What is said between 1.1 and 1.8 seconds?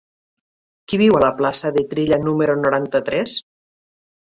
a la plaça